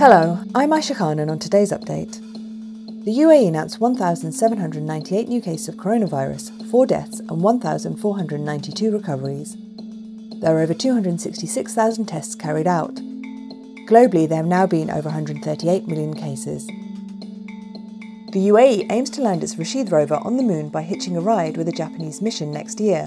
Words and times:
Hello, 0.00 0.42
I'm 0.54 0.70
Aisha 0.70 0.96
Khan, 0.96 1.18
and 1.18 1.30
on 1.30 1.38
today's 1.38 1.72
update, 1.72 2.14
the 3.04 3.18
UAE 3.18 3.48
announced 3.48 3.82
1,798 3.82 5.28
new 5.28 5.42
cases 5.42 5.68
of 5.68 5.74
coronavirus, 5.74 6.70
4 6.70 6.86
deaths, 6.86 7.20
and 7.20 7.42
1,492 7.42 8.90
recoveries. 8.92 9.58
There 10.40 10.56
are 10.56 10.60
over 10.60 10.72
266,000 10.72 12.06
tests 12.06 12.34
carried 12.34 12.66
out. 12.66 12.94
Globally, 12.94 14.26
there 14.26 14.38
have 14.38 14.46
now 14.46 14.66
been 14.66 14.90
over 14.90 15.10
138 15.10 15.86
million 15.86 16.14
cases. 16.14 16.66
The 18.32 18.48
UAE 18.48 18.90
aims 18.90 19.10
to 19.10 19.20
land 19.20 19.44
its 19.44 19.58
Rashid 19.58 19.92
rover 19.92 20.18
on 20.22 20.38
the 20.38 20.42
moon 20.42 20.70
by 20.70 20.80
hitching 20.80 21.14
a 21.14 21.20
ride 21.20 21.58
with 21.58 21.68
a 21.68 21.72
Japanese 21.72 22.22
mission 22.22 22.50
next 22.50 22.80
year. 22.80 23.04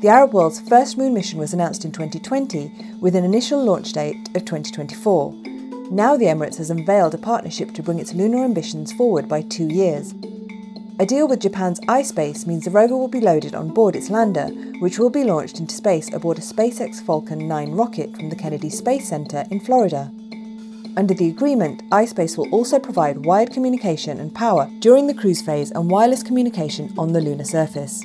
The 0.00 0.08
Arab 0.08 0.32
world's 0.32 0.68
first 0.68 0.98
moon 0.98 1.14
mission 1.14 1.38
was 1.38 1.54
announced 1.54 1.84
in 1.84 1.92
2020 1.92 2.96
with 3.00 3.14
an 3.14 3.22
initial 3.22 3.62
launch 3.62 3.92
date 3.92 4.30
of 4.34 4.44
2024. 4.44 5.51
Now 5.92 6.16
the 6.16 6.24
Emirates 6.24 6.56
has 6.56 6.70
unveiled 6.70 7.12
a 7.12 7.18
partnership 7.18 7.74
to 7.74 7.82
bring 7.82 7.98
its 7.98 8.14
lunar 8.14 8.42
ambitions 8.44 8.94
forward 8.94 9.28
by 9.28 9.42
two 9.42 9.68
years. 9.68 10.14
A 10.98 11.04
deal 11.04 11.28
with 11.28 11.40
Japan's 11.40 11.80
iSpace 11.80 12.46
means 12.46 12.64
the 12.64 12.70
rover 12.70 12.96
will 12.96 13.08
be 13.08 13.20
loaded 13.20 13.54
on 13.54 13.74
board 13.74 13.94
its 13.94 14.08
lander, 14.08 14.46
which 14.80 14.98
will 14.98 15.10
be 15.10 15.22
launched 15.22 15.60
into 15.60 15.74
space 15.74 16.10
aboard 16.14 16.38
a 16.38 16.40
SpaceX 16.40 17.04
Falcon 17.04 17.46
9 17.46 17.72
rocket 17.72 18.16
from 18.16 18.30
the 18.30 18.36
Kennedy 18.36 18.70
Space 18.70 19.06
Center 19.06 19.44
in 19.50 19.60
Florida. 19.60 20.10
Under 20.96 21.12
the 21.12 21.28
agreement, 21.28 21.86
iSpace 21.90 22.38
will 22.38 22.48
also 22.48 22.78
provide 22.78 23.26
wired 23.26 23.52
communication 23.52 24.18
and 24.18 24.34
power 24.34 24.70
during 24.78 25.08
the 25.08 25.14
cruise 25.14 25.42
phase 25.42 25.72
and 25.72 25.90
wireless 25.90 26.22
communication 26.22 26.90
on 26.96 27.12
the 27.12 27.20
lunar 27.20 27.44
surface. 27.44 28.02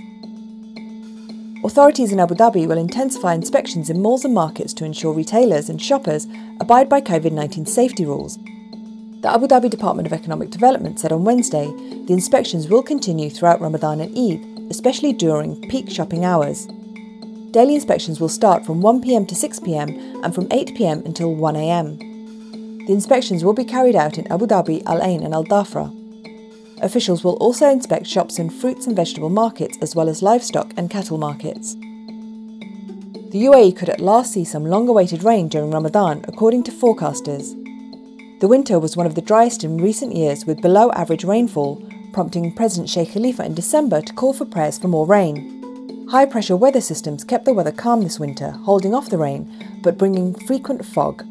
Authorities 1.68 2.14
in 2.14 2.20
Abu 2.22 2.34
Dhabi 2.34 2.66
will 2.66 2.78
intensify 2.78 3.34
inspections 3.34 3.90
in 3.90 4.02
malls 4.02 4.24
and 4.24 4.34
markets 4.34 4.74
to 4.74 4.86
ensure 4.86 5.12
retailers 5.12 5.68
and 5.68 5.82
shoppers 5.82 6.26
abide 6.62 6.88
by 6.88 7.02
COVID 7.02 7.34
19 7.34 7.66
safety 7.66 8.06
rules. 8.06 8.38
The 9.22 9.30
Abu 9.30 9.48
Dhabi 9.48 9.70
Department 9.70 10.08
of 10.08 10.14
Economic 10.14 10.50
Development 10.50 10.98
said 10.98 11.12
on 11.12 11.26
Wednesday 11.26 11.66
the 12.06 12.14
inspections 12.14 12.70
will 12.70 12.82
continue 12.82 13.30
throughout 13.30 13.60
Ramadan 13.60 14.00
and 14.00 14.18
Eid, 14.18 14.72
especially 14.72 15.12
during 15.12 15.60
peak 15.68 15.90
shopping 15.90 16.24
hours. 16.24 16.68
Daily 17.52 17.76
inspections 17.76 18.22
will 18.22 18.30
start 18.30 18.66
from 18.66 18.82
1pm 18.82 19.28
to 19.28 19.36
6pm 19.36 20.24
and 20.24 20.34
from 20.34 20.48
8pm 20.48 21.06
until 21.06 21.36
1am. 21.36 21.98
The 22.88 22.94
inspections 22.94 23.44
will 23.44 23.52
be 23.52 23.66
carried 23.66 23.98
out 23.98 24.18
in 24.18 24.32
Abu 24.32 24.48
Dhabi, 24.48 24.86
Al 24.86 25.04
Ain, 25.04 25.22
and 25.22 25.34
Al 25.34 25.44
Dhafra. 25.44 25.92
Officials 26.82 27.24
will 27.24 27.36
also 27.38 27.70
inspect 27.70 28.06
shops 28.06 28.38
in 28.38 28.50
fruits 28.50 28.86
and 28.86 28.96
vegetable 28.96 29.30
markets 29.30 29.78
as 29.82 29.96
well 29.96 30.08
as 30.08 30.22
livestock 30.22 30.74
and 30.78 30.90
cattle 30.90 31.18
markets. 31.18 31.76
The 33.32 33.44
UAE 33.44 33.76
could 33.76 33.90
at 33.90 34.00
last 34.00 34.32
see 34.32 34.46
some 34.46 34.66
long 34.66 34.88
awaited 34.88 35.24
rain 35.24 35.48
during 35.48 35.72
Ramadan, 35.72 36.24
according 36.28 36.64
to 36.64 36.72
forecasters. 36.72 37.56
The 38.40 38.48
winter 38.48 38.80
was 38.80 38.96
one 38.96 39.08
of 39.08 39.16
the 39.16 39.22
driest 39.22 39.64
in 39.64 39.78
recent 39.78 40.16
years 40.16 40.46
with 40.46 40.62
below 40.62 40.92
average 40.92 41.24
rainfall, 41.24 41.84
prompting 42.14 42.54
President 42.54 42.90
Sheikh 42.90 43.12
Khalifa 43.12 43.44
in 43.44 43.54
December 43.56 44.02
to 44.02 44.14
call 44.14 44.34
for 44.34 44.46
prayers 44.46 44.78
for 44.78 44.88
more 44.88 45.06
rain. 45.06 46.08
High 46.10 46.26
pressure 46.26 46.56
weather 46.56 46.80
systems 46.80 47.24
kept 47.24 47.46
the 47.46 47.54
weather 47.54 47.72
calm 47.72 48.04
this 48.04 48.20
winter, 48.20 48.52
holding 48.52 48.94
off 48.94 49.10
the 49.10 49.18
rain, 49.18 49.80
but 49.82 49.98
bringing 49.98 50.34
frequent 50.34 50.86
fog. 50.86 51.26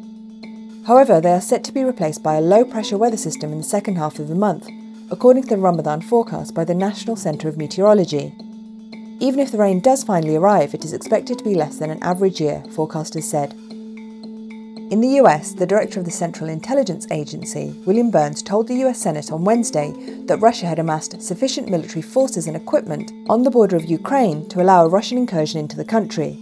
However, 0.85 1.19
they 1.19 1.31
are 1.31 1.41
set 1.41 1.63
to 1.63 1.71
be 1.71 1.83
replaced 1.83 2.21
by 2.21 2.35
a 2.35 2.41
low 2.41 2.63
pressure 2.63 2.97
weather 2.97 3.17
system 3.17 3.51
in 3.51 3.57
the 3.57 3.63
second 3.63 3.95
half 3.95 4.19
of 4.19 4.27
the 4.27 4.35
month, 4.35 4.69
according 5.09 5.43
to 5.43 5.49
the 5.49 5.57
Ramadan 5.57 6.01
forecast 6.01 6.53
by 6.53 6.65
the 6.65 6.75
National 6.75 7.15
Centre 7.15 7.47
of 7.47 7.57
Meteorology. 7.57 8.35
Even 9.19 9.39
if 9.39 9.51
the 9.51 9.57
rain 9.57 9.79
does 9.79 10.03
finally 10.03 10.35
arrive, 10.35 10.73
it 10.73 10.83
is 10.83 10.93
expected 10.93 11.37
to 11.37 11.43
be 11.43 11.55
less 11.55 11.77
than 11.77 11.89
an 11.89 12.03
average 12.03 12.41
year, 12.41 12.61
forecasters 12.69 13.23
said. 13.23 13.53
In 14.89 15.01
the 15.01 15.19
US, 15.21 15.53
the 15.53 15.65
director 15.65 15.99
of 15.99 16.05
the 16.05 16.11
Central 16.11 16.49
Intelligence 16.49 17.07
Agency, 17.09 17.73
William 17.85 18.11
Burns, 18.11 18.41
told 18.41 18.67
the 18.67 18.83
US 18.85 18.99
Senate 18.99 19.31
on 19.31 19.45
Wednesday 19.45 19.93
that 20.27 20.41
Russia 20.41 20.65
had 20.65 20.79
amassed 20.79 21.21
sufficient 21.21 21.69
military 21.69 22.01
forces 22.01 22.47
and 22.47 22.55
equipment 22.55 23.11
on 23.29 23.43
the 23.43 23.51
border 23.51 23.75
of 23.75 23.85
Ukraine 23.85 24.47
to 24.49 24.61
allow 24.61 24.85
a 24.85 24.89
Russian 24.89 25.17
incursion 25.17 25.59
into 25.59 25.77
the 25.77 25.85
country. 25.85 26.37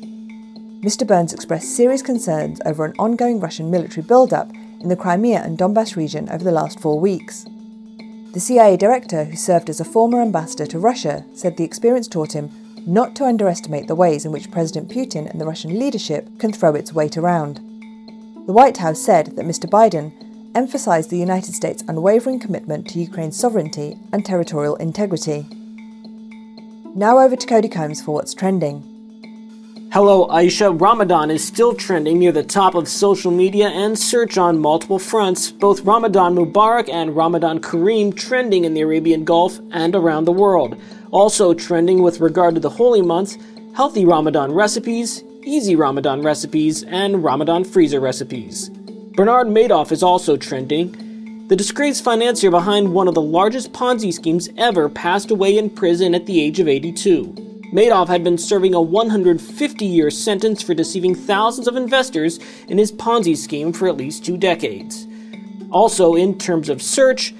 Mr. 0.81 1.05
Burns 1.07 1.33
expressed 1.33 1.75
serious 1.75 2.01
concerns 2.01 2.61
over 2.65 2.83
an 2.85 2.93
ongoing 2.99 3.39
Russian 3.39 3.71
military 3.71 4.05
build-up 4.05 4.51
in 4.79 4.89
the 4.89 4.95
Crimea 4.95 5.41
and 5.41 5.57
Donbass 5.57 5.95
region 5.95 6.29
over 6.29 6.43
the 6.43 6.51
last 6.51 6.79
four 6.79 6.99
weeks. 6.99 7.45
The 8.35 8.41
CIA 8.41 8.75
director, 8.75 9.23
who 9.23 9.38
served 9.38 9.69
as 9.69 9.79
a 9.79 9.85
former 9.85 10.22
ambassador 10.22 10.66
to 10.66 10.78
Russia, 10.78 11.23
said 11.34 11.56
the 11.56 11.63
experience 11.63 12.06
taught 12.06 12.34
him 12.34 12.51
not 12.85 13.16
to 13.16 13.23
underestimate 13.23 13.88
the 13.88 13.96
ways 13.96 14.25
in 14.25 14.34
which 14.34 14.51
President 14.51 14.90
Putin 14.90 15.31
and 15.31 15.40
the 15.40 15.46
Russian 15.46 15.79
leadership 15.79 16.28
can 16.38 16.51
throw 16.51 16.75
its 16.75 16.91
weight 16.91 17.16
around. 17.16 17.62
The 18.46 18.51
White 18.51 18.75
House 18.75 19.00
said 19.00 19.38
that 19.38 19.46
Mr. 19.46 19.69
Biden 19.69 20.12
emphasized 20.53 21.12
the 21.12 21.18
United 21.18 21.56
States' 21.56 21.85
unwavering 21.88 22.41
commitment 22.41 22.90
to 22.90 23.00
Ukraine's 23.00 23.40
sovereignty 23.40 23.96
and 24.12 24.25
territorial 24.25 24.75
integrity. 24.75 25.46
Now 26.94 27.19
over 27.19 27.38
to 27.38 27.47
Cody 27.47 27.69
Combs 27.69 28.02
for 28.02 28.16
what's 28.16 28.34
trending. 28.34 28.94
Hello, 29.95 30.28
Aisha. 30.28 30.78
Ramadan 30.78 31.31
is 31.31 31.47
still 31.47 31.73
trending 31.73 32.19
near 32.19 32.33
the 32.33 32.44
top 32.44 32.75
of 32.75 32.85
social 32.89 33.31
media 33.31 33.69
and 33.69 33.97
search 33.97 34.38
on 34.38 34.59
multiple 34.59 35.00
fronts. 35.00 35.51
Both 35.51 35.85
Ramadan 35.85 36.35
Mubarak 36.35 36.89
and 36.89 37.16
Ramadan 37.16 37.61
Kareem 37.61 38.13
trending 38.13 38.66
in 38.66 38.73
the 38.73 38.81
Arabian 38.81 39.23
Gulf 39.23 39.57
and 39.72 39.95
around 39.95 40.25
the 40.25 40.34
world. 40.34 40.78
Also 41.11 41.53
trending 41.53 42.01
with 42.01 42.19
regard 42.19 42.55
to 42.55 42.59
the 42.59 42.69
holy 42.69 43.01
month, 43.01 43.38
healthy 43.73 44.03
Ramadan 44.03 44.51
recipes, 44.51 45.23
easy 45.45 45.78
Ramadan 45.78 46.22
recipes, 46.23 46.84
and 46.84 47.23
Ramadan 47.23 47.63
freezer 47.63 48.01
recipes. 48.01 48.67
Bernard 49.16 49.47
Madoff 49.47 49.94
is 49.94 50.03
also 50.03 50.35
trending. 50.35 51.47
The 51.47 51.55
disgraced 51.55 52.03
financier 52.03 52.51
behind 52.51 52.91
one 52.94 53.07
of 53.07 53.16
the 53.16 53.22
largest 53.22 53.72
Ponzi 53.72 54.13
schemes 54.13 54.50
ever 54.57 54.89
passed 54.89 55.31
away 55.31 55.57
in 55.57 55.69
prison 55.69 56.13
at 56.13 56.25
the 56.25 56.41
age 56.41 56.59
of 56.59 56.67
82. 56.67 57.54
Madoff 57.75 58.07
had 58.07 58.23
been 58.23 58.37
serving 58.37 58.73
a 58.73 58.81
150 58.81 59.85
year 59.85 60.09
sentence 60.09 60.61
for 60.61 60.73
deceiving 60.73 61.13
thousands 61.13 61.67
of 61.67 61.75
investors 61.75 62.39
in 62.69 62.77
his 62.77 62.89
Ponzi 62.89 63.35
scheme 63.35 63.73
for 63.73 63.89
at 63.89 63.97
least 63.97 64.23
two 64.23 64.37
decades. 64.37 65.05
Also, 65.71 66.15
in 66.15 66.37
terms 66.37 66.69
of 66.69 66.81
search, 66.81 67.33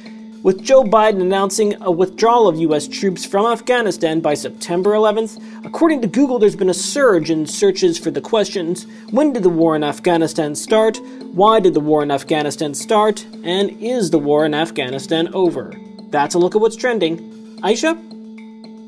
with 0.44 0.62
Joe 0.62 0.84
Biden 0.84 1.22
announcing 1.22 1.82
a 1.82 1.90
withdrawal 1.90 2.50
of 2.50 2.58
U.S. 2.58 2.86
troops 2.86 3.26
from 3.26 3.46
Afghanistan 3.46 4.20
by 4.20 4.34
September 4.34 4.92
11th, 4.92 5.66
according 5.66 6.02
to 6.02 6.08
Google, 6.08 6.38
there's 6.38 6.58
been 6.58 6.70
a 6.70 6.74
surge 6.74 7.30
in 7.30 7.48
searches 7.48 7.98
for 7.98 8.12
the 8.12 8.20
questions 8.20 8.88
when 9.12 9.32
did 9.32 9.42
the 9.44 9.50
war 9.50 9.74
in 9.74 9.86
Afghanistan 9.86 10.54
start? 10.54 11.00
Why 11.32 11.62
did 11.62 11.74
the 11.74 11.80
war 11.80 12.04
in 12.04 12.12
Afghanistan 12.12 12.74
start? 12.74 13.26
And 13.46 13.72
is 13.82 14.12
the 14.12 14.20
war 14.20 14.46
in 14.46 14.54
Afghanistan 14.54 15.34
over? 15.34 15.74
That's 16.10 16.36
a 16.36 16.40
look 16.40 16.56
at 16.56 16.62
what's 16.62 16.76
trending. 16.76 17.20
Aisha? 17.62 17.98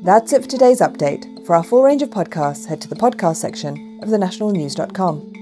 That's 0.04 0.32
it 0.34 0.42
for 0.42 0.48
today's 0.48 0.80
update. 0.80 1.37
For 1.48 1.54
our 1.54 1.64
full 1.64 1.82
range 1.82 2.02
of 2.02 2.10
podcasts, 2.10 2.66
head 2.66 2.78
to 2.82 2.88
the 2.88 2.94
podcast 2.94 3.36
section 3.36 4.00
of 4.02 4.10
thenationalnews.com. 4.10 5.37